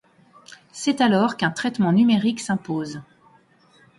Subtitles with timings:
[0.71, 3.03] C'est alors qu'un traitement numérique s'impose.